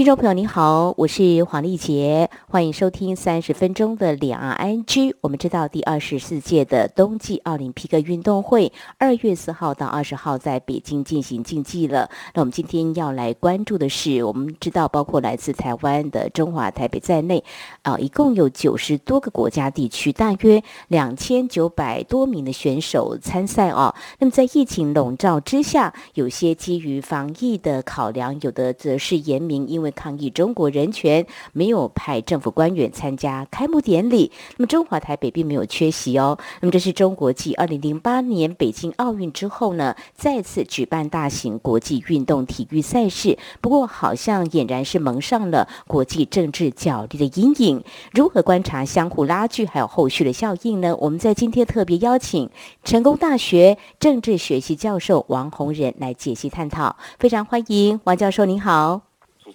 [0.00, 5.14] 听众朋友您好，我是黄丽杰，欢迎收听三十分钟的两岸 ING。
[5.20, 12.08] 我们知道第二十四届的冬季奥林匹克运动会二月四号到二十号在北京进行竞技了。
[12.32, 17.44] 那我们今天要来关注的是，我们知道包括来自台湾的中华台北在内，
[17.82, 23.94] 啊，一共有九十多个国家地区，大约两千九百多名的选手参赛哦。
[24.18, 34.30] 那么在疫情笼罩之下，有些基于防疫的考量，有的则是严明，因为抗议中国人权，没有派政府官员参加开幕典礼。
[34.56, 36.38] 那么中华台北并没有缺席哦。
[36.60, 43.38] 那么这是中国继二零零八年北京奥运之后呢，再次举办大型国际运动体育赛事。
[43.60, 47.82] 不过好像俨然是蒙上了国际政治角力的阴影。
[48.12, 50.96] 如何观察相互拉锯，还有后续的效应呢？
[50.96, 52.48] 我们在今天特别邀请
[52.84, 56.96] 成功大学政治学系教授王洪仁来解析探讨。
[57.18, 59.09] 非常欢迎王教授，您好。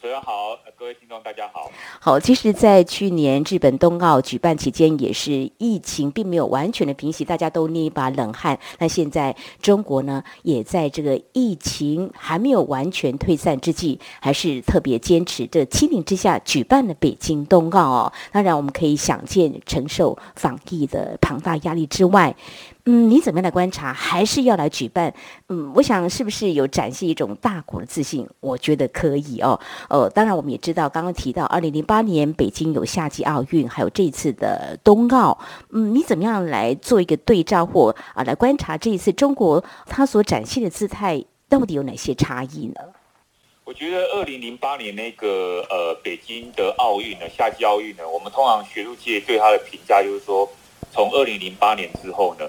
[0.05, 1.71] 主持人好，各位听众大家好。
[1.99, 8.59] 好，其实，在去年日本冬奥举办期间，也是疫情并没有完全的平息，大家都捏一把冷汗。
[8.77, 18.13] 那现在中国呢，也在这个疫情还没有完全退散之际，还是特别坚持这七年之下举办了北京冬奥哦。
[18.31, 22.35] 当然，我们可以想见承受防疫的庞大压力之外。
[22.87, 23.91] 嗯，你怎么样来观察？
[23.91, 25.11] 还是要来举办？
[25.49, 28.29] 嗯，我想是不是有展现一种大国的自信？
[28.39, 29.59] 我觉得可以哦。
[29.89, 35.35] 呃，当然我们也知道，刚刚提到二零零八年北京有夏季奥运，还有这一次的冬奥。
[35.71, 42.75] 嗯，你怎么样来做一个对照或啊来观察这一次中国它所展现的姿态到底有哪些差异呢？
[43.63, 50.47] 我觉得二零零八年那个呃北京的奥运呢，夏季奥运呢，我们通常学术界对它的评价就是说，
[50.91, 52.45] 从二零零八年之后呢。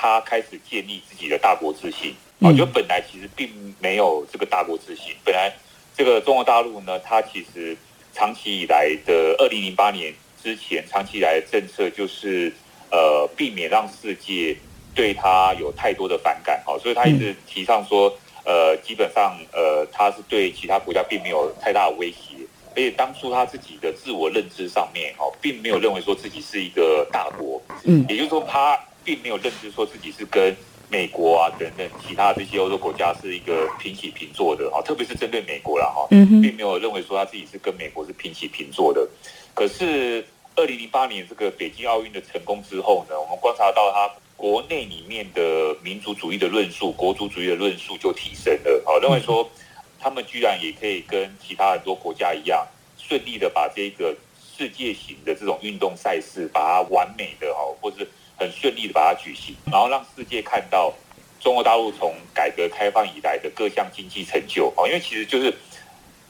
[0.00, 3.50] 他开始建立自己的大国自信，啊，就本来其实并
[3.80, 5.12] 没有这个大国自信。
[5.24, 5.52] 本来
[5.96, 7.76] 这个中国大陆呢，它其实
[8.14, 12.52] 长期以来的二零零八年之前，长期以来的政策就是
[12.92, 14.56] 呃，避免让世界
[14.94, 22.38] 对他有太多的反感，好，所以他一直提倡说，呃，基本上呃，他是对其他国家并没有太大的威胁，
[22.70, 28.78] 而且当初他自己的自我认知上面，哦，并没有认为说自己是一个大国，嗯，也就是说他。
[29.08, 30.54] 并没有认知说自己是跟
[30.90, 39.08] 美国啊等等其他这些欧洲国家是一个平起平坐的啊，特别是针对美国了哈，并没有认为说他自己是跟美国是平起平坐的。
[39.54, 40.22] 可是
[40.56, 49.50] 二零零八年这个北京奥运的成功之后呢，我们观察到他国内里面的民族主义的论述、国族主义的论述就提升了啊，认为说
[49.98, 52.66] 他们居然也可以跟其他很多国家一样，
[52.98, 54.14] 顺利的把这个
[54.54, 58.06] 世界型的这种运动赛事，把它完美的哈，或者。
[58.38, 60.94] 很顺利的把它举行，然后让世界看到
[61.40, 65.52] 中国大陆从改革开放以来的各项经济成就哦，因为其实就是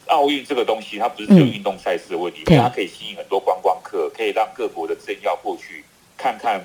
[0.07, 5.83] 奥运这个东西，它不是只有运动赛事的问题，它可以吸引很多观光客，可以让各国的政要过去
[6.17, 6.59] 看看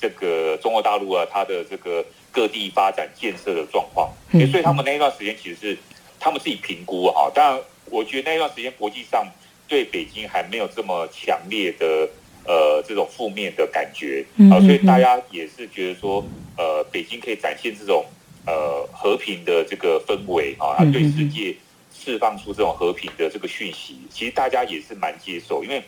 [0.00, 4.12] 这个中国大陆啊，它的这个各地发展建设的状况。
[4.30, 5.78] 所以他们那一段时间其实是
[6.20, 9.26] 他们自己评估哈，当然我觉得那一段时间国际上
[9.66, 12.08] 对北京还没有这么强烈的。
[12.46, 16.22] 呃，这种负面的感觉啊，所以大家也是觉得说，
[16.58, 18.04] 呃，北京可以展现这种
[18.46, 21.56] 呃和平的这个氛围啊，对世界
[21.98, 25.82] 释放出这种和平的这个讯息，其实大家也是蛮接受，因为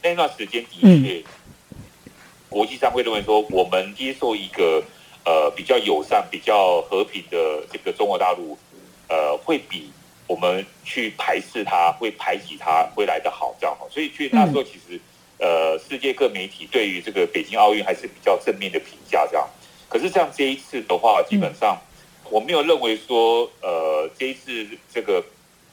[0.00, 1.24] 那段时间的确，
[2.48, 4.80] 国际上会认为说，我们接受一个
[5.24, 8.56] 呃比较友善、比较和平的这个中国大陆，
[9.08, 9.90] 呃，会比
[10.28, 15.00] 我们去排斥它、会排挤它会来得好，这样好，所以去那时候其实。
[15.38, 19.46] 呃，世界各媒体对于这个北京奥运还是比较正面的评价，这样。
[19.88, 21.78] 可是像这一次的话，基本上
[22.30, 25.22] 我没有认为说，呃，这一次这个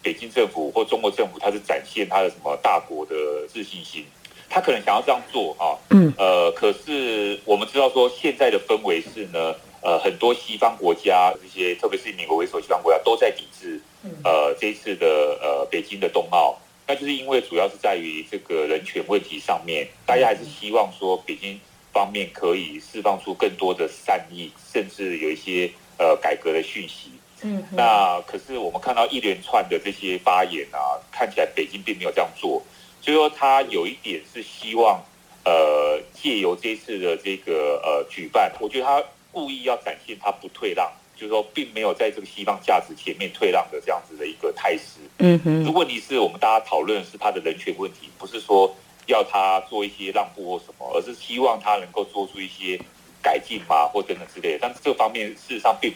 [0.02, 3.16] 北京政府或中国政府，它是展现它的什么大国的
[3.48, 4.06] 自信心，
[4.50, 5.80] 他可能想要这样做啊。
[5.90, 6.14] 嗯。
[6.18, 13.82] 呃，可是我们知道说，现在的氛围是呢，呃，很多西方国家这些，特别是以美国为首西方国家都在抵制，
[14.24, 15.08] 呃，这一次的
[15.42, 16.60] 呃北京的冬奥。
[16.88, 21.60] 那就是因为主要是在于这个人权问题上面，大家还是希望说北京
[21.94, 27.12] 方面可以释放出更多的善意，甚至有一些呃改革的讯息。
[27.42, 32.64] 嗯，那可是我们看到一连串的这些发言啊，看起来北京并没有这样做，
[33.02, 35.04] 所以说他有一点是希望
[35.44, 45.00] 呃借由这次的这个呃举办，我觉得他故意要展现他不退让就是说并没有在这个西方价值前面退让的这样子的一个态势。
[45.20, 48.76] 嗯哼，问题是我们大家讨论是他的人权问题，不是说
[49.08, 52.80] 要他做一些让步或什么，而是希望他能够做出一些
[53.22, 54.60] 改进嘛，或等等之类的。
[54.62, 55.94] 但是这方面事实上并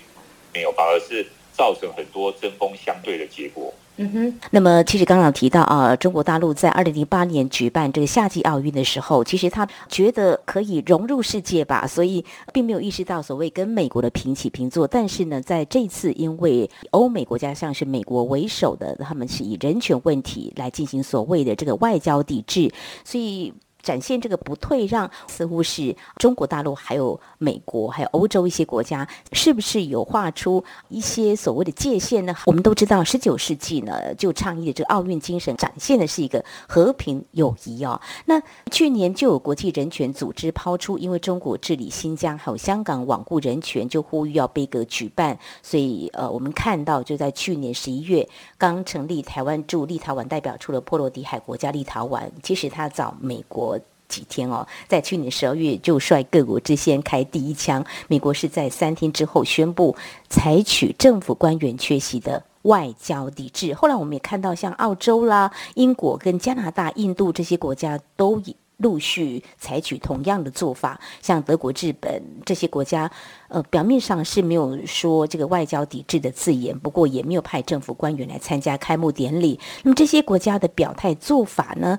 [0.54, 3.74] 没有，反而是造成很多针锋相对的结果。
[4.00, 12.24] 嗯哼，那么其实刚刚提到啊，中国大陆在二零零八年举办这个夏季奥运的时候，其实他觉得可以融入世界吧，所以
[12.54, 14.88] 并没有意识到所谓跟美国的平起平坐。
[14.88, 22.72] 但是呢，在这次因为欧美国家像是美国为首的，他们是以人权问题来进行所谓的这个外交抵制，
[23.04, 23.52] 所以。
[23.88, 32.36] 展现这个不退让，似乎是中国大陆、还有美国、还有欧洲一些国家，是不是有画出一些所谓的界限呢？
[32.46, 38.02] 我们都知道，十九世纪呢就倡议的这个奥运精神，展现的是一个和平友谊哦。
[38.26, 45.40] 那去年就有国际人权组织抛出，因为中国治理新疆还有香港罔顾人权，就呼吁要杯葛举办。
[45.64, 53.77] 所以呃，我们看到就在去年十一月刚成立台湾驻立陶宛代表处的波罗的海国家立陶宛，其实他找美国。
[54.08, 57.86] 几天哦，在去年十二月就率各国之先开第一枪。
[58.08, 59.96] 美国是在三天之后宣布
[60.30, 63.74] 采取政府官员缺席的外交抵制。
[63.74, 68.42] 后来我们也看到，像澳洲啦、英国跟加拿大、印度这些国家都
[68.78, 71.00] 陆续采取同样的做法。
[71.20, 73.10] 像德国、日本这些国家，
[73.48, 79.60] 呃，表面上是没有说这个外交抵制的字眼，不过也没有派政府官员来参加开幕典礼。
[79.82, 81.98] 那么这些国家的表态做法呢？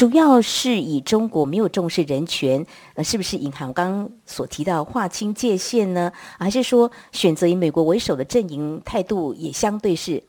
[0.00, 2.64] 主要是以中国没有重视人权，
[2.94, 6.10] 呃，是不是隐含刚刚所提到划清界限呢？
[6.38, 10.22] 还是说选择以美国为首的阵营态度也相对是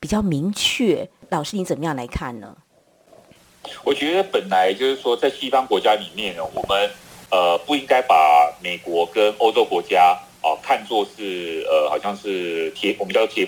[0.00, 1.06] 比较明确？
[1.28, 2.56] 老师，你怎么样来看呢？
[3.84, 6.90] 我觉得本来就是说，在西方国家里面呢，我们
[7.30, 8.14] 呃不应该把
[8.62, 13.46] 美国跟欧洲国家哦看作是呃好像是铁，我们叫铁。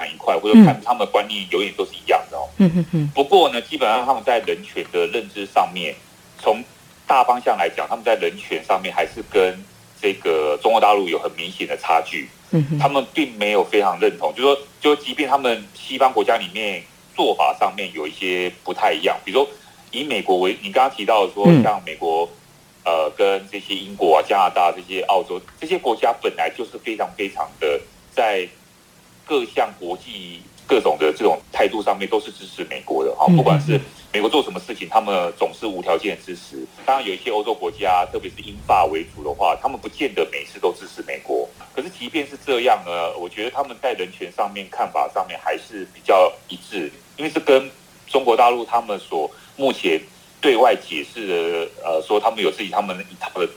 [0.00, 2.48] 一块，或者看他们的观念永远都是一样的哦。
[2.58, 5.94] 嗯嗯不过呢，基本上他们在人权的认知上面，
[6.38, 6.62] 从
[7.06, 9.62] 大方向来讲，他们在人权上面还是跟
[10.00, 12.28] 这个中国大陆有很明显的差距。
[12.50, 16.82] 嗯他们并没有非常认同，就说，就即便他们西方国家里面
[17.14, 19.50] 做法上面有一些不太一样，比如说
[19.90, 22.28] 以美国为，你刚刚提到说，像美国，
[22.84, 27.80] 呃，跟这些英国啊、加拿大这些澳洲这些国家，本来就是非常非常的
[28.14, 28.48] 在。
[29.32, 33.80] 各项国际各种的这种态度上面都是支持美国的哈，不管是
[34.12, 36.66] 美国做什么事情，他们总是无条件支持。
[36.84, 41.48] 当然，有一些欧洲国家，特别是英法为主的话，他们不见得每次都支持美国。
[41.74, 47.70] 可是，即便是这样呢，我觉得他们在人权上面看法上面还是比较一致，因为是跟
[48.06, 49.98] 中国大陆他们所目前
[50.42, 53.48] 对外解释的，呃，说他们有自己他们一套的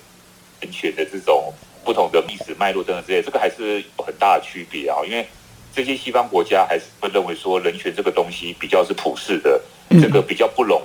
[0.62, 1.52] 人权的这种
[1.84, 5.28] 不同的历史脉络等等之类，这个还是有很大的区别啊，因为。
[5.76, 9.62] 这些西方国家还是会认为说人权这个东西比较是普世的，
[10.02, 10.82] 这个比较不容，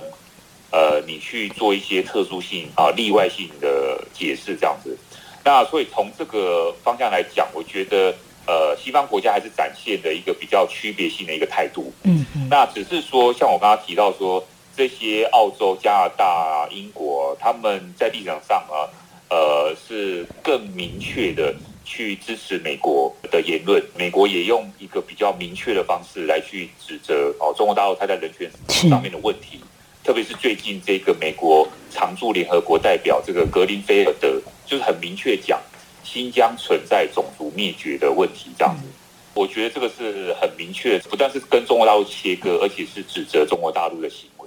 [0.69, 4.97] 呃，你去做一些特殊性啊、例外性的解释这样子。
[5.45, 8.13] 那所以从这个方向来讲，我觉得
[8.45, 11.93] 呃，西方国家还是展现的一个比较区别性的一个态度。
[12.03, 12.47] 嗯嗯。
[12.49, 14.45] 那只是说，像我刚刚提到说，
[14.75, 18.91] 这些澳洲、加拿大、英国，他们在立场上啊，
[19.29, 21.55] 呃，是更明确的。
[21.91, 28.49] 去支持美国的言论，美国也用一个比较明确的方式来去指责哦，中国大陆它在人权
[28.89, 29.59] 上面的问题，
[30.01, 35.59] 特别是最近这个美国常驻联合国代表这个格林菲尔德，就是很明确讲
[36.01, 38.87] 新疆存在种族灭绝的问题，这样子，
[39.33, 44.40] 我觉得这个是很明确，不但是跟中国大陆切割，而且是指责中国大陆的行为。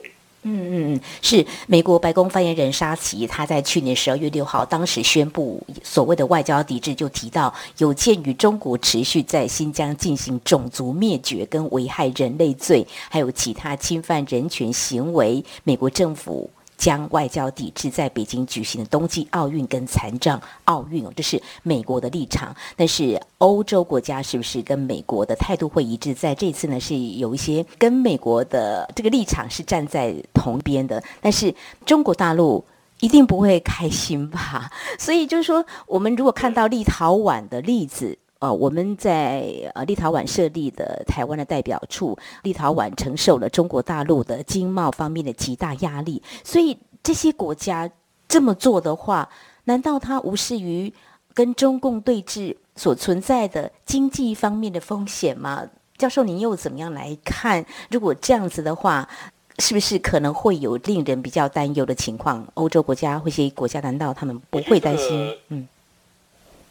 [0.46, 16.50] 嗯嗯嗯，是美国白宫发言人沙奇，他在去年十二月六号当时宣布所谓的外交抵制，就提到有鉴于中国持续在新疆进行种族灭绝跟危害人类罪，还有其他侵犯人权行为，美国政府。
[16.76, 22.54] 将外交抵制在北京举行的冬季奥运跟残障奥运哦，这是美国的立场。
[22.76, 26.12] 但是欧洲国家是不是跟美国的态度会一致？
[26.14, 31.02] 在这次呢，是有一些跟美国的这个立场是站在同边的。
[31.20, 31.54] 但是
[31.86, 32.64] 中国大陆
[33.00, 34.70] 一定不会开心吧？
[34.98, 38.18] 所以就是说，我们如果看到立陶宛的例子。
[38.40, 47.88] 呃，我们在呃立陶宛设立的台湾的代表处，立陶宛承受了中国大陆的经贸方面的极大压力，所以这些国家
[48.28, 49.28] 这么做的话，
[49.64, 50.92] 难道他无视于
[51.32, 55.66] 跟中共对峙所存在的经济方面的风险吗？
[55.96, 57.64] 教授，您又怎么样来看？
[57.90, 59.08] 如果这样子的话，
[59.58, 62.46] 是不是可能会有令人比较担忧的情况？
[62.54, 65.34] 欧洲国家或一些国家，难道他们不会担心？
[65.48, 65.66] 嗯。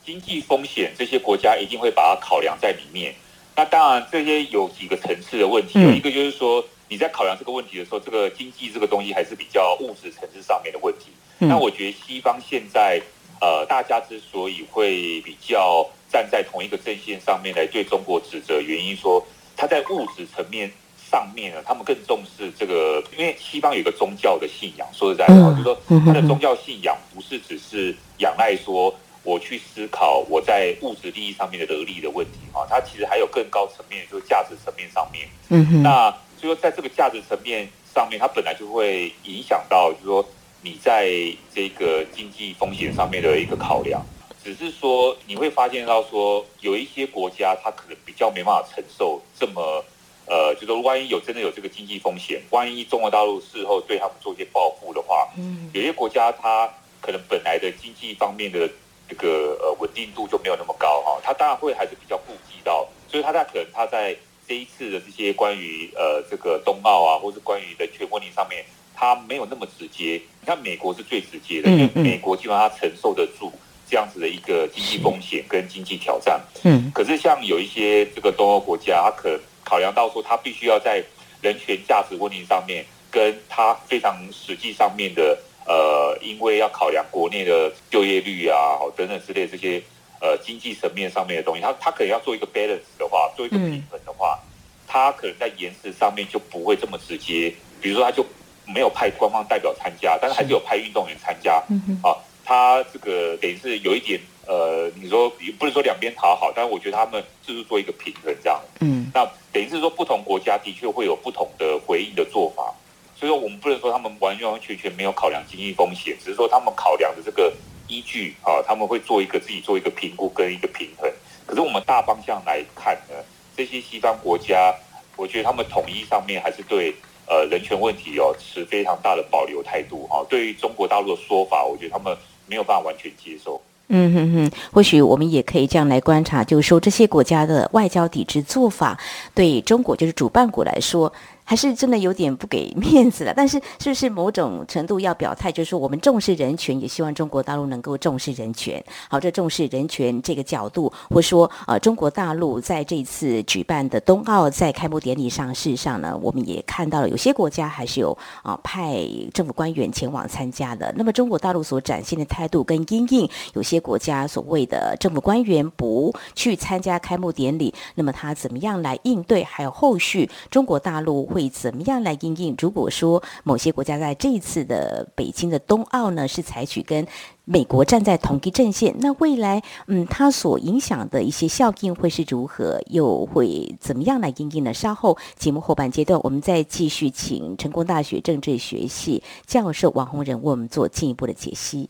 [0.05, 3.13] 经济风险这些国家一定会把它考量在里面。
[3.55, 11.12] 那当然，这些有几个层次的问题，有一个就是说你在考量这个问题的时候，这个经济这个东西还是比较物质层次上面的问题。
[11.38, 13.00] 那我觉得西方现在
[13.39, 19.24] 呃，大家之所以会比较站在同一个阵线上面来对中国指责，原因说
[19.55, 20.72] 他在物质层面
[21.12, 28.91] 上面呢，他们更重视这个，因为西方有一个宗教的信仰，说实在话，就是说他的宗教信仰不是只是仰赖说。
[29.23, 35.27] 我去思考我在物质利益上面的得利的问题啊，它其实还有更高层面，就是价值层面上面。
[35.49, 35.81] 嗯哼。
[35.81, 40.25] 那所以说，在这个价值层面上面，它本来就会影响到，就是说
[40.61, 41.09] 你在
[41.55, 44.03] 这个经济风险上面的一个考量。
[44.43, 49.81] 只是说你会发现到说，有一些国家它可能比较没办法承受这么
[50.25, 58.69] 呃，就说万一有真的有这个经济风险，万一中国大陆事后对他们做一些报复的话，嗯，有些国家它可能本来的经济方面的。
[59.10, 64.15] 这个呃稳定度就没有那么高哈，他当然会还是比较顾及到，所以他在可能他在
[64.48, 68.63] 这一次的这些关于呃这个冬奥啊，或是关于人权问题上面，
[68.95, 70.22] 他没有那么直接。
[70.41, 73.51] 你看美国是最直接的，因为美国基本上他承受得住
[73.89, 76.41] 这样子的一个经济风险跟经济挑战。
[76.63, 81.03] 嗯，可是像有一些这个东欧国家，他可考量到说他必须要在
[81.41, 85.38] 人权价值问题上面，跟他非常实际上面的。
[85.65, 89.82] 呃，因为要考量国内的就业率啊，等等之类这些
[90.20, 94.39] 呃经济层面上面的东西，他他可能要做一个 balance 的话，做一个平衡的话，
[94.88, 97.53] 他可能在延迟上面就不会这么直接。
[97.82, 98.25] 比如说，他就
[98.65, 101.62] 没有派官方代表参加，但是还是有派运动员参加。
[102.01, 102.15] 啊，
[102.46, 108.62] 他这个等于是有一点呃，你说不能说两边讨好，但是我觉得他们就是做一个平衡这样。
[108.82, 112.74] 嗯，那等于是说不同国家的确会有不同的回应的做法。
[113.15, 117.53] 所以说，我们不能说他们完完全全没有考量经济风险，只是说他们考量的这个
[117.88, 121.10] 依据啊，他们会做一个自己做一个评估跟一个平衡。
[121.46, 123.15] 可是我们大方向来看呢，
[123.55, 124.74] 这些西方国家，
[125.15, 126.93] 我觉得他们统一上面还是对
[127.27, 130.25] 呃人权问题哦持非常大的保留态度啊。
[130.29, 132.17] 对于中国大陆的说法，我觉得他们
[132.48, 133.62] 没有办法完全接受。
[133.89, 138.98] 嗯哼哼，或许我们也可以这样来观察，就是说这些国家的外交抵制做法，
[139.36, 141.12] 对中国就是主办国来说。
[141.45, 148.83] 还是真的有点不给面子了，但是是不是某种程度要表态，就是说我们重视人权，也希望中国大陆能够重视人权。
[149.09, 160.93] 好，这重视人权这个角度，或说呃，中国大陆在这次举办的冬奥在开幕典礼上，事实上呢，我们也看到了有些国家还是有啊派政府官员前往参加的。
[160.95, 169.43] 那么中国大陆所展现的态度跟因应，有些国家所谓的政府官员不去参加开幕典礼，那么他怎么样来应对？
[169.43, 171.32] 还有后续中国大陆。
[171.33, 172.55] 会怎么样来应应？
[172.59, 177.07] 如果说某些国家在这一次的北京的冬奥呢，是采取跟
[177.45, 182.79] 美国站在同一阵线，那未来嗯，它所影响的一些效应会是如何？
[182.87, 184.73] 又会怎么样来应应呢？
[184.73, 191.89] 稍后节目后半阶段，我们再继续请成功大学政治学系教授王宏仁为我们做进一步的解析。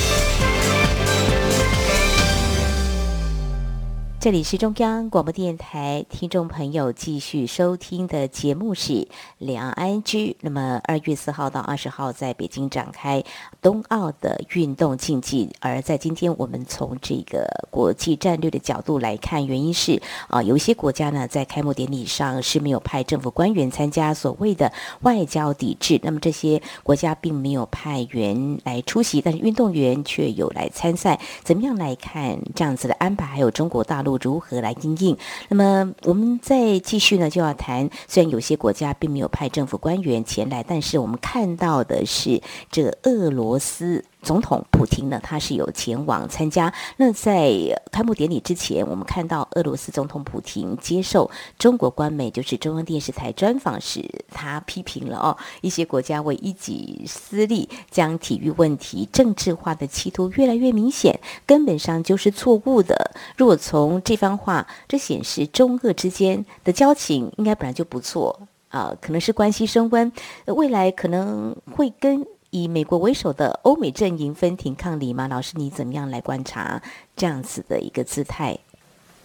[4.21, 9.07] 这里是中央广播电台，听众朋友继续收听的节目是
[9.39, 10.37] 两岸居。
[10.41, 13.23] 那么二月四号到二十号在北京展开
[13.63, 25.99] 冬奥的运动竞技，而在今天我们从这个国际战略的角度来看，原因是啊，有一些国家呢在开幕典礼上是没有派政府官员参加，所谓的外交抵制。
[26.03, 31.19] 那么这些国家并没有派员来出席，但是运动员却有来参赛。
[31.43, 33.25] 怎么样来看这样子的安排？
[33.25, 34.10] 还有中国大陆。
[34.21, 35.17] 如何来应应？
[35.49, 37.89] 那么我们再继续呢，就要谈。
[38.07, 42.41] 虽然有些国家并没有派政府官员前来，但是我们看到的是，
[42.71, 44.05] 这俄罗斯。
[44.21, 46.73] 总统普京呢，他是有前往参加。
[46.97, 47.51] 那在
[47.91, 63.11] 开幕典礼之前，我们看到俄罗斯总统普京接受中国官媒，就是中央电视台专访时，他批评了哦，一些国家为一己私利，将体育问题政治化的企图越来越明显，根本上就是错误的。
[63.35, 70.11] 若从这番话，这显示中俄之间的交情应该本来就不错啊，可能是关系升温，
[70.45, 72.25] 未来可能会跟。
[72.51, 75.25] 以美国为首的欧美阵营分庭抗礼吗？
[75.29, 76.81] 老师，你怎么样来观察
[77.15, 78.57] 这样子的一个姿态？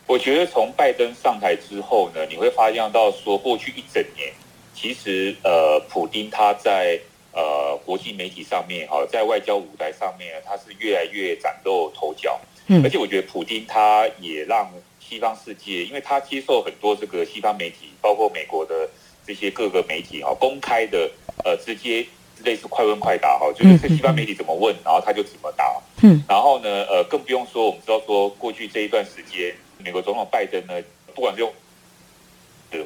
[0.07, 4.33] 我觉得从拜登上台之后呢，你会发现到说，过去一整年，
[4.73, 6.97] 其实呃，普丁他在
[7.33, 12.41] 呃国际媒体上面，哈，在外交舞台上面，他是越来越崭露头角。
[12.69, 18.89] 嗯，而且我觉得普丁他也让西方世界，因为他接受很多这个西方媒体，包括美国的
[19.27, 21.11] 这些各个媒体哈，公开的
[21.45, 22.07] 呃直接
[22.45, 25.81] 类似快问快答哈，就是这西方媒体怎么问，然后他就怎么答。
[26.03, 30.75] 嗯，然后呢，呃，更不用说我们知道说过去这一段时间，美国总统拜登呢，
[31.15, 31.53] 不管是用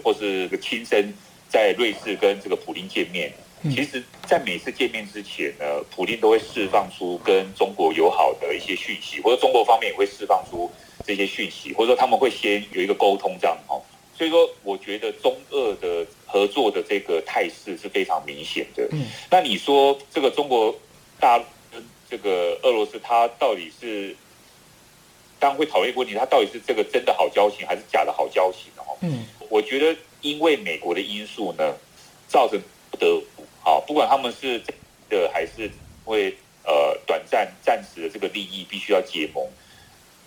[0.03, 1.13] 或是个亲身
[1.49, 3.33] 在瑞士跟这个普京见面。
[3.65, 10.71] 其实，在每次见面之前呢，普京都会释放出跟中国友好的一些讯息，或者中国方面也会释放出
[11.05, 13.83] 这些讯息，或者说他们会先有一个沟通这样哦。
[14.21, 18.87] 所以说，我觉得中俄的合作的这个态势是非常明显的。
[18.93, 20.79] 嗯，那你说这个中国
[21.19, 21.39] 大
[21.73, 24.15] 跟这个俄罗斯，它到底是
[25.39, 28.99] 当然会讨论一个问题，它到底是这个真的好交情，还是假的好交情哦？
[29.01, 31.75] 嗯，我觉得因为美国的因素呢，
[32.29, 32.61] 造成
[32.91, 33.43] 不得不。
[33.63, 34.63] 好，不管他们是
[35.09, 35.71] 的还是
[36.05, 39.49] 会呃短暂暂时的这个利益必须要结盟，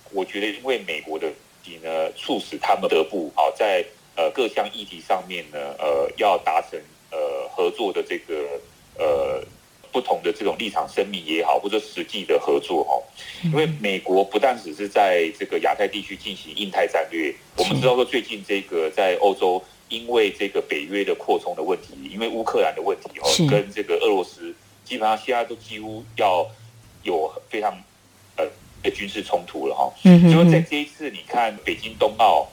[0.09, 1.31] 我觉得因为美国的
[1.63, 3.83] 题呢，促使他们得不好在
[4.15, 6.79] 呃各项议题上面呢，呃要达成
[7.11, 8.59] 呃合作的这个
[8.97, 9.43] 呃
[9.91, 13.01] 不同的这种立场声明也好，或者实际的合作哈，
[13.43, 19.63] 因为美国不但只是在这个亚太地区进行印太战略，我们知道说最近这个在欧洲。
[19.89, 24.51] 因为这个北约的扩充的问题，因为乌克兰的问题哦，跟这个俄罗斯
[24.83, 26.49] 基本上现在都几乎要
[27.03, 27.77] 有非常
[28.91, 29.91] 军事冲突了哈。
[30.03, 32.47] 嗯所以在这一次，你看北京冬奥，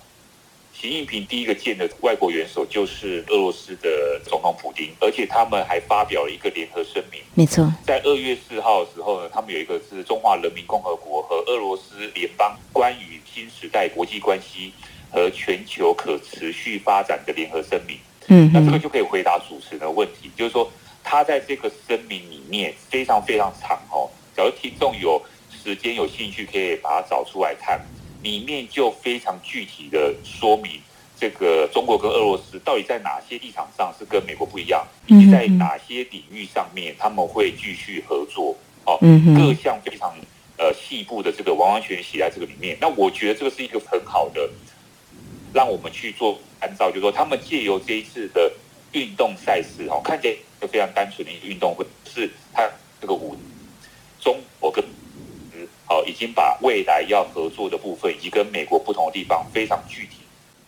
[0.72, 7.20] 习近平第一个见的外国元首就是俄罗斯的总统普京，而且他们还发表了一个联合声明。
[7.34, 14.72] 没错，在二月四号的时候呢，他们有一个是中华人民共和国和俄罗斯联邦关于新时代国际关系。
[15.12, 20.70] 和全球可持续发展的联合声明，嗯，那这个就可以回答主持人的问题，就是说
[21.02, 24.08] 他在这个声明里面非常非常长哦。
[24.36, 25.20] 假如听众有
[25.62, 27.80] 时间有兴趣，可以把它找出来看，
[28.22, 30.80] 里面就非常具体的说明
[31.18, 38.98] 这个中国跟俄罗斯到底在哪些立场上是跟美国不一样，以及在哪些领域上面他们会继续合作哦，
[39.36, 40.14] 各项非常
[40.56, 42.76] 呃细部的这个完完全写在这个里面。
[42.80, 44.48] 那我觉得这个是一个很好的。
[45.52, 48.52] 让我们去做参照，就是说，他们借由这一次的
[48.92, 52.70] 运动赛事，哦，看见一个非常单纯的运动会，是他
[53.00, 53.36] 这个五
[54.20, 54.84] 中国跟
[55.90, 60.18] 好已经把未来要合作的部分，以及跟美国不同的地方非常具体，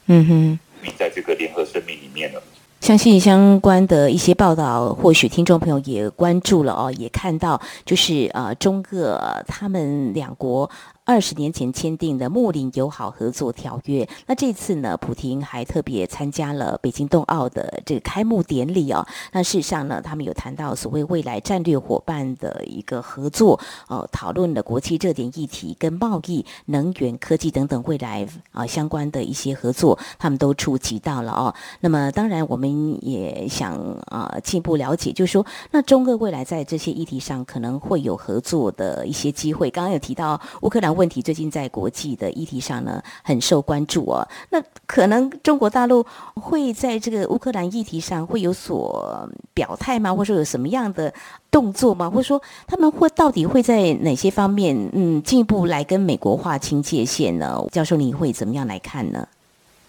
[0.07, 0.59] 嗯哼，
[0.99, 2.43] 在这个联合声明里面了。
[2.81, 10.69] 相信相关的一些报道，或许听众朋友也关注了哦，也看到就是呃，中俄他们两国。
[11.05, 19.05] 二十年前签订的睦邻友好合作条约，那这次呢，普廷还特别参加了北京冬奥的这个开幕典礼哦。
[19.33, 31.53] 那事实上呢，他们有谈到所谓未来战略伙伴的一个合作，呃，讨论了国际热点议题跟贸易、能源、科技等等未来啊相关的一些合作，他们都触及到了哦。
[31.81, 33.75] 那么当然，我们也想
[34.07, 39.69] 啊进一步了解，就是说，那中俄未来在这些议题上可能会有合作的一些机会。
[39.69, 40.92] 刚刚有提到乌克兰。
[40.93, 44.27] 问题最近在国际的议题上呢很受关注哦。
[44.51, 50.15] 那可能中国大陆会在这个乌克兰议题上会有所表态吗？
[50.15, 51.13] 或者说有什么样的
[51.51, 52.09] 动作吗？
[52.09, 57.65] 或者说他们会到底会在哪些方面嗯进一步来跟美国划清界限呢？
[57.71, 59.27] 教授，你会怎么样来看呢？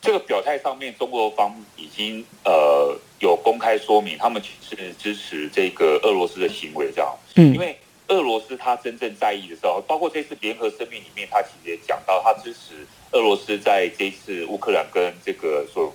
[0.01, 7.77] 这个表态上面，中国方已经呃有公开说明，他们是支持这个俄罗斯的行为，这样，嗯，因为。
[8.09, 15.91] 俄罗斯他真正在意的时候，包括这次联合声明里面，他其实也讲到，他支持俄罗斯在这次乌克兰跟这个所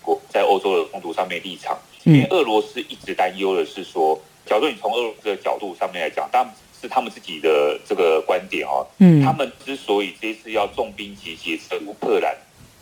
[0.00, 1.76] 国在欧洲的冲突上面立场。
[2.04, 8.86] 因为俄罗斯一直担忧的是说，假如你从俄罗斯的角度上面来讲，当然是他们自己的这个观点哦。
[8.98, 12.36] 嗯，他们之所以这次要重兵集结在乌克兰，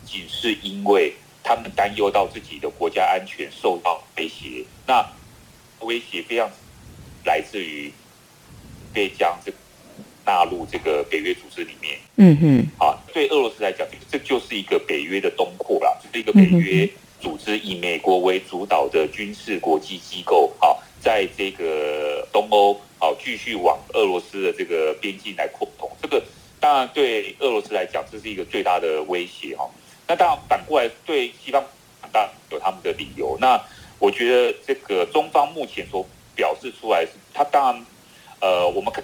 [0.05, 1.13] 仅是因为
[1.43, 4.63] 他们担忧到自己的国家安全受到威胁。
[4.85, 5.03] 那
[5.79, 6.47] 威胁非常
[7.25, 7.91] 来自于。
[8.97, 9.53] 被将这
[10.25, 16.89] 纳入这个北约组织里面，嗯哼，啊，对俄罗斯来讲，这就是一个北约的东扩啦，就是一个北约
[17.21, 25.87] 组织以美国为主导的军事国际机构，啊，在这个东欧，啊，继续往俄罗斯的这个边境来扩充。
[26.01, 26.23] 这个
[26.59, 29.69] 当然对俄罗斯来讲，这是一个最大的威胁，哈。
[30.07, 31.63] 那当然反过来对西方，
[32.11, 33.37] 当然有他们的理由。
[33.39, 33.61] 那
[33.99, 36.03] 我觉得这个中方目前所
[36.35, 37.85] 表示出来是，他当然。
[38.39, 39.01] 呃，我们可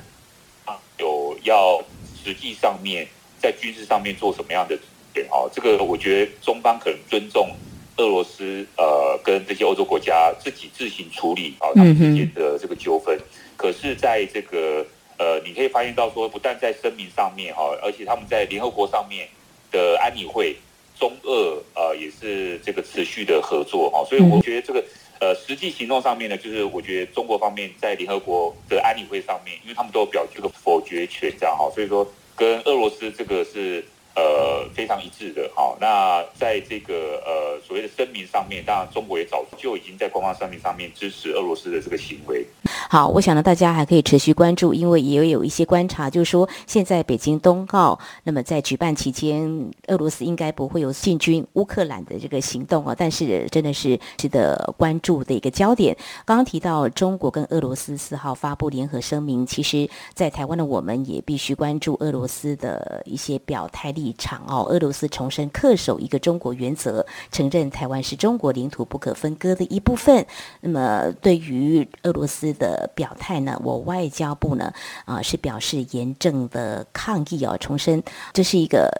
[0.65, 1.83] 啊有要
[2.23, 3.07] 实际上面
[3.39, 4.77] 在军事上面做什么样的
[5.13, 5.49] 点哦？
[5.53, 7.49] 这个我觉得中方可能尊重
[7.97, 13.19] 俄罗斯呃跟这些欧洲国家自己自行处理啊他们之间的这个纠纷。
[13.55, 14.85] 可是在这个
[15.17, 19.27] 呃，你可以发现到说，不但在声明上面哈，而且他们在联合国上面
[19.71, 20.55] 的安理会，
[20.99, 24.83] 中俄呃也是这个持续的合作哈，所以我觉得这个
[25.19, 33.83] 呃实际行动上面呢，就是我觉得中国方面在联合国的安理会上面，因为他们都有表这个否决权这样哈，所以说跟俄罗斯这个是。
[34.15, 42.45] 呃，非常一致的，好，那在这个呃所谓的声明上面，当然中国也早就已经在官方声明上面支持俄罗斯的这个行为。
[42.87, 55.97] 好，我想呢，大家还可以持续关注，因为也有一些观察，就是说现在北京冬奥，那么在举办期间，俄罗斯应该不会有进军乌克兰的这个行动啊，但是真的是值得关注的一个焦点。
[56.23, 64.02] 刚刚提到中国跟俄罗斯四号发布联合声明，其实在台湾的我们也必须关注俄罗斯的一些表态力。
[64.03, 70.25] 立场哦，俄罗斯重申恪守一个中国原则，承认台湾是中国领土不可分割的一部分。
[70.59, 74.73] 那么，对于俄罗斯的表态呢，我外交部呢
[75.05, 78.91] 啊是表示严正的抗议哦，重申这是一个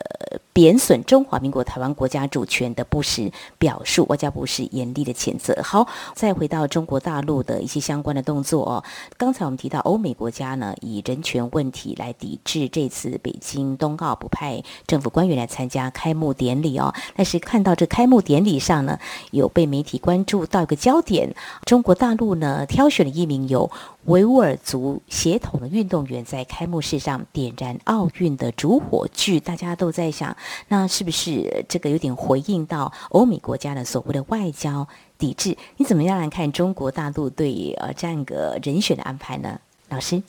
[0.54, 5.62] 贬损中华民国台湾国家主权的不实表述，外交部是严厉的谴责。
[5.62, 5.86] 好，
[6.16, 8.84] 再回到中国大陆的一些相关的动作哦，
[9.18, 14.64] 刚才我们提到欧美国家呢以人权问题来抵制这次北京冬奥不派。
[14.94, 19.00] 政府官员来参加开幕典礼哦，但是看到这开幕典礼上呢，
[19.32, 21.34] 有被媒体关注到一个焦点，
[21.66, 23.72] 中国大陆呢挑选了一名有
[24.04, 35.58] 维吾尔族血统的运动员，在开幕式上点燃奥运的主火炬，大家都在想，那是不是这个有点回应到欧美国家的所谓的外交抵制？
[35.78, 39.60] 你怎么样来看中国大陆对呃这样一个人选的安排呢？
[39.90, 40.22] 老师，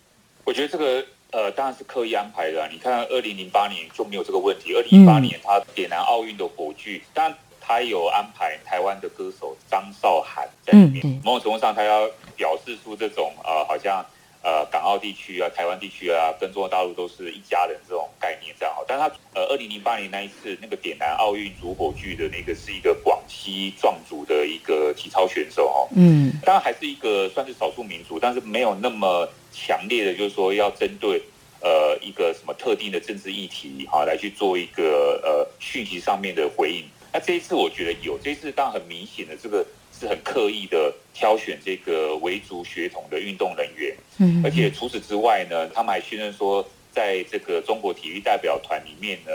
[0.45, 1.05] 我觉得这个。
[1.35, 2.69] 呃，当然是刻意安排的。
[2.71, 4.73] 你看，二零零八年就没有这个问题。
[4.73, 11.21] 二零一八年他点燃奥运的火炬，当然他有安排台湾的歌手张韶涵在里面。
[11.25, 14.07] 某种程度上，他要表示出这种呃，好像
[14.45, 18.85] 呃，港澳地区啊、台湾地区啊，跟中国大陆都是一家人这种概念这样好。
[18.87, 25.89] 但他呃，二零零八年那一次那个点燃奥运主火炬的那个是一个广西壮族的一个体操选手哦。
[25.97, 29.29] 嗯，当然还是一个算是少数民族，但是没有那么。
[29.55, 31.23] 强烈的，就是说要针对
[31.61, 36.85] 呃一个什么特定的政治议题哈，来去做一个呃讯息上面的回应。
[37.13, 39.65] 那这一次我觉得有，这一次当然很明显的，这个
[39.99, 43.95] 是很刻意的挑选这个维族血统的运动人员。
[44.19, 49.31] 嗯，而且除此之外呢，他们还宣称说，在这个中国体育代表团里面呢，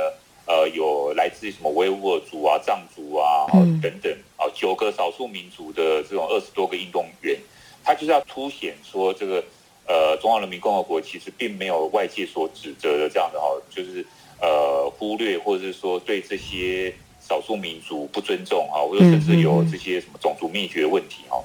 [0.46, 3.48] 呃，有来自什么维吾尔族啊、藏族啊
[3.82, 7.40] 等等啊九个少数民族的这种二十多个运动员，
[7.82, 9.42] 他就是要凸显说这个。
[9.90, 14.06] 呃，中华人民共和国其实并没有外界所指责的这样的哈，就是
[14.40, 21.44] 呃忽略或者是说对这些少数民族不尊重哈，或者甚至有这些什么种族灭绝问题哈。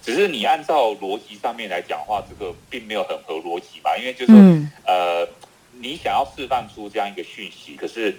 [0.00, 4.32] 只是你按照逻辑上面来讲话，这个并没有很合逻辑嘛，因为就是
[4.86, 5.28] 呃，
[5.78, 8.16] 你想要释放出这样一个讯息，可是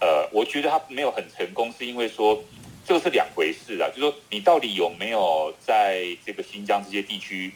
[0.00, 2.40] 呃，我觉得他没有很成功，是因为说
[2.86, 7.52] 这是两回事啊，就是说你到底有没有在这个新疆这些地区。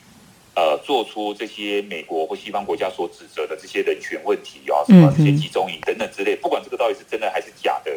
[0.60, 7.90] 呃，做出这些美国或西方国家所指责的这些人权问题啊，什么这些集中营等等之类，不管这个到底是真的还是假的，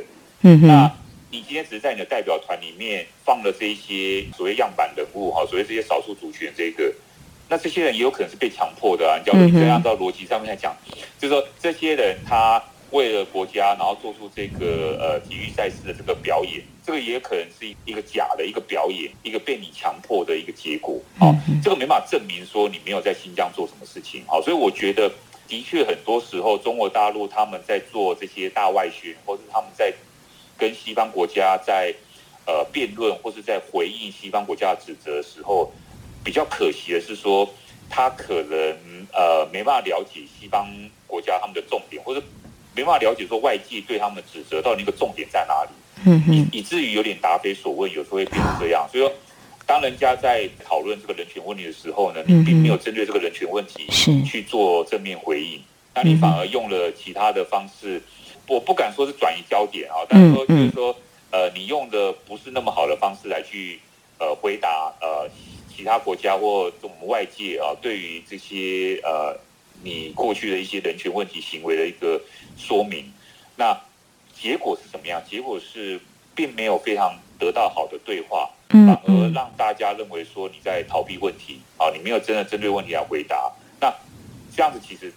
[0.44, 0.90] 嗯那
[1.30, 6.90] 你今天只是在你的代表团里面放了这些所谓样板人物哈，所谓这些少数族群这个，
[7.50, 9.20] 那这些人也有可能是被强迫的啊。
[9.20, 10.74] 你要你这样到逻辑上面来讲，
[11.20, 12.64] 就是说这些人他。
[12.94, 21.02] 为了国家，然后做出这个呃体育赛事的这个表演，这个也可能是一个假的一个表演，一个被你强迫的一个结果。
[21.18, 24.24] 好，这个没办法证明说你没有在新疆做什么事情。
[24.28, 25.12] 好，所以我觉得
[25.48, 29.92] 的确很多时候中国大陆他们在做这些大外宣，或是他们在
[30.56, 31.92] 跟西方国家在
[32.46, 35.72] 呃辩论，或是在回应西方国家的指责的时候，
[36.24, 37.50] 比较可惜的是说
[37.90, 40.68] 他可能呃没办法了解西方
[41.08, 42.22] 国家他们的重点，或者。
[42.76, 48.88] 没办法了解说外界对他们的指责到底那个重点在哪里，以以至于有点答非所问，有时候会变成这样。
[48.92, 49.14] 所以说，
[49.66, 53.86] 当人家在讨论这个人权问题的时候呢，你并没有针对这个人权问题
[54.24, 55.62] 去做正面回应，
[55.94, 58.02] 那你反而用了其他的方式，
[58.48, 60.96] 我不敢说是转移焦点啊，但是说就是说，
[61.32, 63.80] 呃，你用的不是那么好的方式来去
[64.18, 65.30] 呃回答呃
[65.76, 69.38] 其他国家或我们外界啊对于这些呃。
[69.84, 72.22] 你过去的一些人权问题行为的一个
[72.58, 73.12] 说明，
[73.58, 73.78] 那
[74.34, 75.22] 结果是怎么样？
[75.30, 76.00] 结果是
[76.34, 83.52] 并没有非常得到好的对话，反而让大家认为说你在逃避问题，啊，你没有真的针对问题来回答。
[83.80, 83.94] 那
[84.56, 85.14] 这样子其实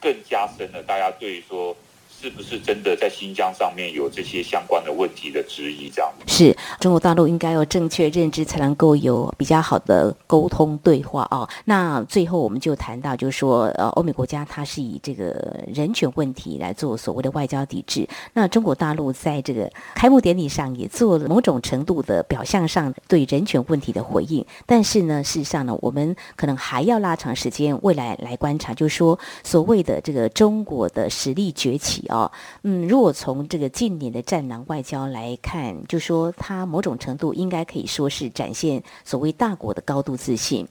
[0.00, 1.76] 更加深了大家对说
[2.20, 5.88] 是不是真的在新疆上面有这些相关的问题的质疑？
[5.88, 11.48] 这样是中国大陆应该有正确认知，才能够有比较好的沟通对话哦。
[11.64, 18.06] 那最后我们就谈到，就是说，呃，欧美国家它是以这个人权问题来做所谓的外交抵制。
[18.34, 32.08] 那中国大陆在这个开幕典礼上也做了某种程度的表象上对人权问题的回应，但是呢，事实上呢，我们可能还要拉长时间未来来观察，就是说，所谓的这个中国的实力崛起。
[32.10, 32.30] 哦，
[32.62, 40.66] 嗯，如果从这个近年的战狼外交来看，就说它某种程度应该可以说是展现所谓大国的高度自信。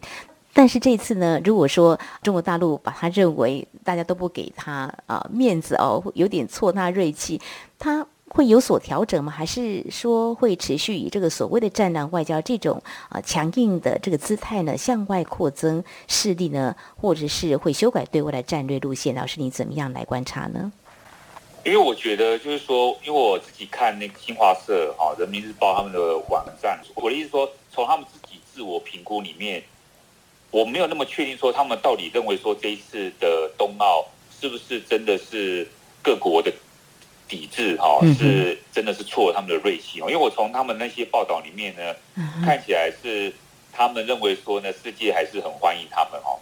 [0.52, 7.40] 但是这次呢，如果说中国大陆把他认为大家都不给他啊面子哦，有点挫纳锐气，
[7.78, 9.32] 他会有所调整吗？
[9.32, 19.16] 还是说会持续以这个所谓的战狼外交这种啊强硬的这个姿态呢，向外扩增势力呢，或者是会修改对外的战略路线？
[19.16, 20.72] 老师，你怎么样来观察呢？
[21.66, 29.62] 因为我觉得，就是说，因为我自己看那个新华社、哈人民日报他们的网站，我的意思说，从他们自己自我评估里面，
[30.52, 34.06] 我没有那么确定说他们到底认为说这一次的冬奥
[34.40, 35.68] 是不是真的是
[36.02, 36.52] 各国的
[37.28, 40.10] 抵制哈，是真的是挫了他们的锐气哦。
[40.10, 41.96] 因为我从他们那些报道里面呢，
[42.46, 43.34] 看起来是
[43.74, 46.40] 他们认为说呢，世界还是很欢迎他们哦。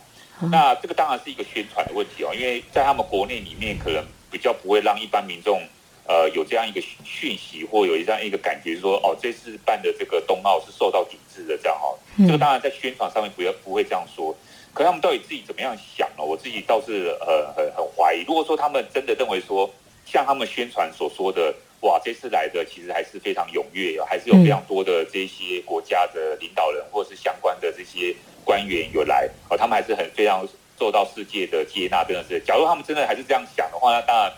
[0.51, 4.05] 那这个当然是一个宣传的问题哦，因为在他们国内里面可能。
[4.29, 5.61] 比较不会让一般民众，
[6.05, 11.93] 呃，有这样一个讯息或有这样一个感觉，说哦，这次办的这个冬奥是受到抵制的这样哈。
[12.19, 14.35] 这个当然在宣传上面不要不会这样说，
[14.73, 16.23] 可他们到底自己怎么样想呢？
[16.23, 18.23] 我自己倒是呃很很怀疑。
[18.27, 19.69] 如果说他们真的认为说，
[20.05, 30.47] 像他们宣传所说的，哇，这次来的其实还是非常踊跃，还是有非常多的这些国家的领导人或是相关的这些官员有来，哦，他们还是很非常。
[30.79, 32.39] 受到世界的接纳，真的是。
[32.41, 34.31] 假如他们真的还是这样想的话，那当然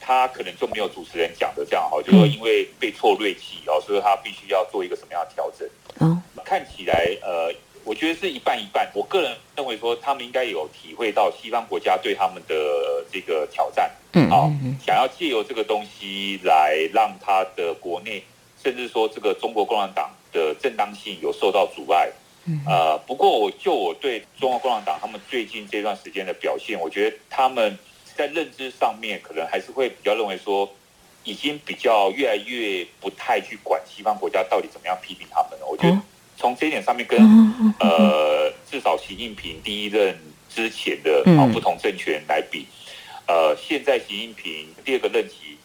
[0.00, 5.68] 他可能就没有主持人讲的这样哈，就说因为被挫锐气哦，所以他必须要做一个什么样的调整。
[6.00, 7.54] 嗯，看起来呃，
[7.84, 8.90] 我觉得是一半一半。
[8.94, 14.50] 我个人认为说，他们应该有体会到西方国家对他们的这个挑战，嗯，好，
[14.84, 18.22] 想要借由这个东西来让他的国内，
[18.62, 22.10] 甚至说这个中国共产党的正当性有受到阻碍。
[22.66, 27.78] 呃，不过我就我对中国共产党他们最近这段时间的表现，我觉得他们
[28.16, 30.68] 在认知上面可能还是会比较认为说，
[31.22, 35.66] 已经比较越来越不太去管西方国家到底怎么样批评他们了。
[35.66, 36.00] 我觉得
[36.36, 37.20] 从这一点上面，跟
[37.78, 42.66] 呃至少习近平第一任之前的啊不同政权来比，
[43.28, 45.56] 呃，现在习近平第二个任期。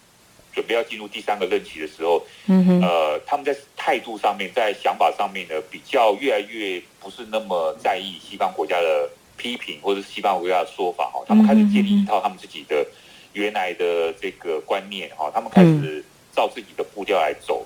[0.55, 11.21] 准备要进入第三个任期的时候，嗯呃，他们在态度上面、在想法上面呢，比较越来越不是那么在意西方国家的批评或者西方国家的说法哈。
[11.27, 12.87] 他们开始建立一套他们自己的
[13.33, 15.29] 原来的这个观念哈。
[15.33, 16.01] 他们开始
[16.33, 17.65] 照自己的步调来走。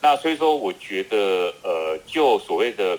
[0.00, 2.96] 那所以说，我觉得呃，就所谓的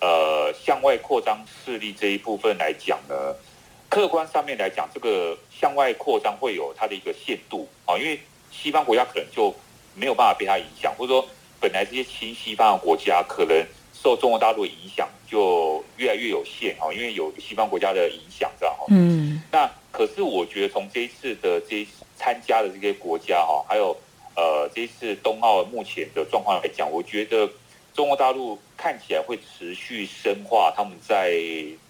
[0.00, 3.34] 呃向外扩张势力这一部分来讲呢，
[3.88, 8.20] 客观上面来讲，这个向外扩张会有它的一个限度啊，因为。
[8.50, 9.54] 西方国家可能就
[9.94, 11.26] 没有办法被它影响，或者说
[11.60, 18.86] 本来这些亲西方的国家可能受中国大陆的影响就越来越有限哈，因为有西方国家的影响这样哈。
[18.90, 19.42] 嗯。
[19.50, 23.96] 那可是我觉得从这一次的这参加的这些国家哈，还有
[24.34, 27.48] 呃这一次冬奥目前的状况来讲，我觉得
[27.94, 31.32] 中国大陆看起来会持续深化他们在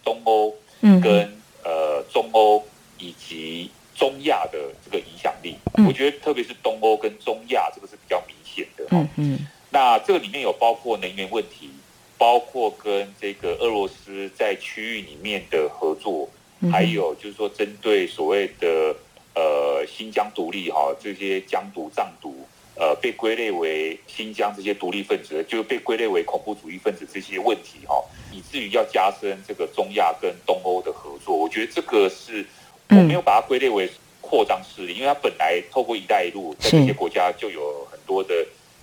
[0.05, 0.55] 东欧
[1.03, 2.65] 跟呃中欧
[2.99, 3.71] 以及。
[3.97, 5.57] 中亚的这个影响力，
[5.87, 9.09] 我觉得特别是东欧跟中亚这个是比较明显的哈。
[9.17, 9.39] 嗯，
[9.71, 11.71] 那这个里面有包括能源问题，
[12.19, 16.29] 包括跟这个俄罗斯在区域里面的合作，
[16.71, 18.95] 还有就是说针对所谓的
[19.35, 32.45] 呃新疆独立哈这些疆独藏独呃被归类为新疆这些独立分子，就被归类为恐怖主义分子这些问题哈，以至于要加深这个中亚跟东欧的合作，我觉得这个是。
[32.91, 38.35] 我没有把它归类为扩张势力，因为它本来透过“一带一路”在这些国家就有很多的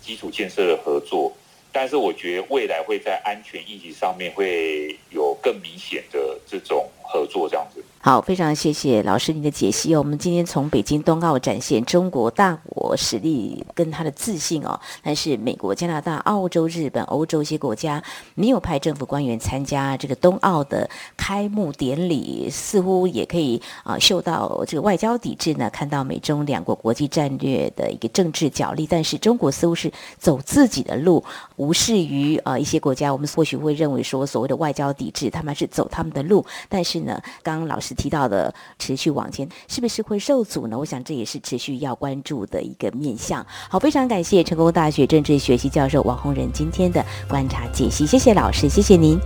[0.02, 1.32] 基础建设的合作，
[1.72, 7.84] 但是我觉得未来会在安全议题上面会有更明显的这种合作，这样子。
[8.00, 10.00] 好，非常谢谢老师您的解析哦。
[10.00, 18.02] 我们今天从北京冬奥展现中国大国实力跟他的自信哦，但是美国、加拿大、澳洲、日本、欧洲一些国家
[18.36, 31.24] 没有派政府官员参加这个冬奥的开幕典礼，似乎也可以啊嗅到这个外交抵制呢，看到美中两国国际战略的一个政治角力，但是中国似乎是走自己的路，
[31.56, 40.78] 无视于呃一些国家，我们或许会认为说所谓的外交抵制，他们是走他们的路，但是呢，刚刚老师提到的持续往前，是不是会受阻呢？
[40.78, 43.46] 我想这也是持续要关注的一个面向。
[43.70, 49.18] 好，非常感谢成功大学政治学系教授王洪仁今天的观察解析，谢谢老师，谢谢您，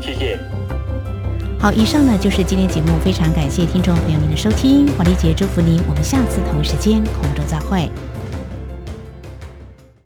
[0.00, 0.38] 谢谢。
[1.58, 7.90] 好，以上呢就是今天节目，非常感谢听众朋友您的收听，黄丽杰祝福您，我们下次同一时间空中再会。